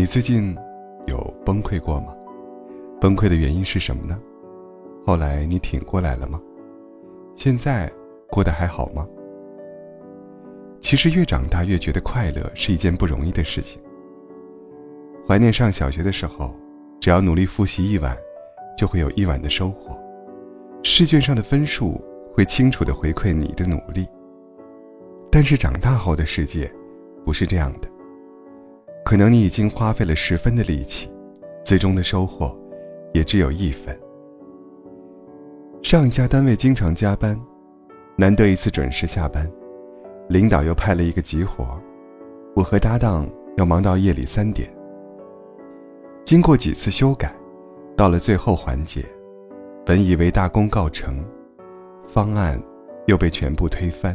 [0.00, 0.56] 你最近
[1.08, 2.16] 有崩溃过吗？
[3.02, 4.18] 崩溃的原因是什么呢？
[5.04, 6.40] 后来你挺过来了吗？
[7.36, 7.92] 现在
[8.30, 9.06] 过得还好吗？
[10.80, 13.78] 其实越长大越觉得快乐是一件不容易的事情。
[15.28, 16.56] 怀念上小学的时候，
[16.98, 18.16] 只要努力复习一晚，
[18.78, 19.94] 就会有一晚的收获。
[20.82, 22.00] 试卷上的分数
[22.32, 24.08] 会清楚的回馈你的努力。
[25.30, 26.72] 但是长大后的世界，
[27.22, 27.88] 不是这样的。
[29.04, 31.10] 可能你已经花费了十分的力气，
[31.64, 32.56] 最终的收获，
[33.12, 33.98] 也只有一分。
[35.82, 37.40] 上一家单位经常加班，
[38.16, 39.50] 难得一次准时下班，
[40.28, 41.80] 领导又派了一个急活，
[42.54, 44.68] 我和搭档要忙到夜里三点。
[46.24, 47.34] 经过几次修改，
[47.96, 49.04] 到了最后环节，
[49.84, 51.24] 本以为大功告成，
[52.06, 52.62] 方案
[53.06, 54.14] 又被全部推翻。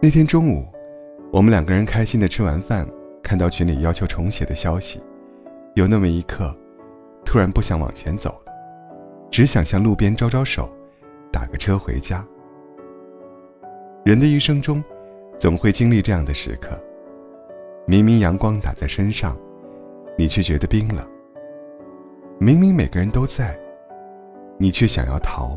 [0.00, 0.64] 那天中午，
[1.32, 2.88] 我们两个人开心的吃完饭，
[3.22, 5.00] 看到群里要求重写的消息，
[5.74, 6.54] 有那么一刻，
[7.24, 8.52] 突然不想往前走了。
[9.30, 10.68] 只想向路边招招手，
[11.32, 12.22] 打个车回家。
[14.04, 14.82] 人的一生中，
[15.38, 16.78] 总会经历这样的时刻：
[17.86, 19.34] 明明阳光打在身上，
[20.18, 21.02] 你却觉得冰冷；
[22.38, 23.58] 明明每个人都在，
[24.58, 25.56] 你却想要逃；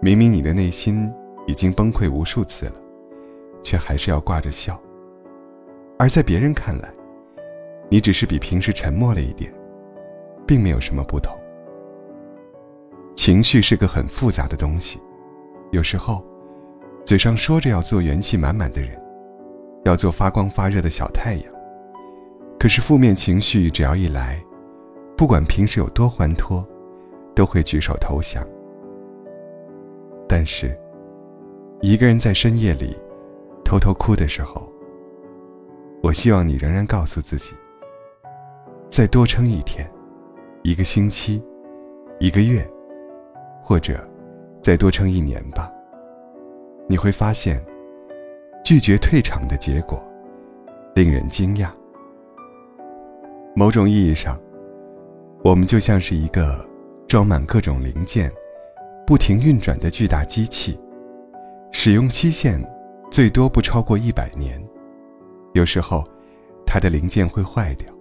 [0.00, 1.12] 明明你的内心
[1.46, 2.74] 已经崩溃无数次了，
[3.62, 4.80] 却还是要挂着笑。
[6.00, 6.90] 而在别人看来，
[7.90, 9.52] 你只是比平时沉默了一点，
[10.46, 11.38] 并没有什么不同。
[13.14, 14.98] 情绪是个很复杂的东西，
[15.72, 16.24] 有时候，
[17.04, 18.98] 嘴上说着要做元气满满的人，
[19.84, 21.44] 要做发光发热的小太阳，
[22.58, 24.42] 可是负面情绪只要一来，
[25.18, 26.66] 不管平时有多欢脱，
[27.34, 28.42] 都会举手投降。
[30.26, 30.74] 但是，
[31.82, 32.96] 一个人在深夜里
[33.62, 34.69] 偷偷哭的时候，
[36.10, 37.54] 我希望你仍然告诉自己，
[38.90, 39.88] 再多撑一天，
[40.64, 41.40] 一个星期，
[42.18, 42.68] 一个月。
[43.62, 44.04] 或者，
[44.60, 45.70] 再多撑一年吧。
[46.88, 47.64] 你会发现，
[48.64, 50.02] 拒绝退场的结果，
[50.96, 51.68] 令人惊讶。
[53.54, 54.36] 某种意义上，
[55.44, 56.68] 我们就像是一个
[57.06, 58.28] 装满各种零件、
[59.06, 60.76] 不停运转的巨大机器，
[61.70, 62.60] 使用期限
[63.12, 64.60] 最多不超过一百年。
[65.52, 66.04] 有时候，
[66.66, 67.92] 它的零件会坏掉，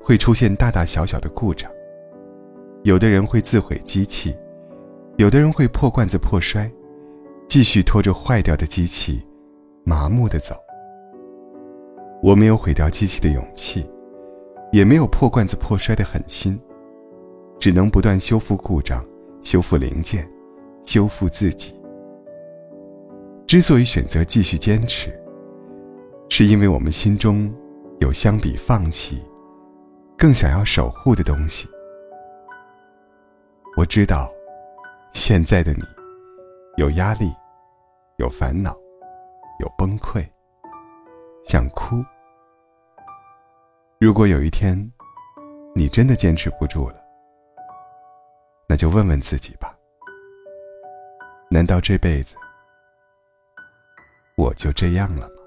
[0.00, 1.70] 会出现大大小小的故障。
[2.82, 4.36] 有的人会自毁机器。
[5.16, 6.68] 有的人会破罐子破摔，
[7.48, 9.24] 继续拖着坏掉的机器，
[9.84, 10.56] 麻木的走。
[12.20, 13.88] 我没有毁掉机器的勇气，
[14.72, 16.60] 也没有破罐子破摔的狠心，
[17.60, 19.06] 只能不断修复故障，
[19.40, 20.28] 修复零件，
[20.82, 21.74] 修复自己。
[23.46, 25.16] 之所以选择继续坚持，
[26.28, 27.52] 是因为我们心中
[28.00, 29.22] 有相比放弃，
[30.16, 31.68] 更想要守护的东西。
[33.76, 34.30] 我知道。
[35.16, 35.84] 现在的你，
[36.76, 37.32] 有压力，
[38.16, 38.76] 有烦恼，
[39.60, 40.28] 有崩溃，
[41.44, 42.04] 想哭。
[44.00, 44.76] 如果有一天，
[45.72, 46.96] 你真的坚持不住了，
[48.68, 49.72] 那就问问自己吧：
[51.48, 52.34] 难道这辈子
[54.36, 55.43] 我就这样了吗？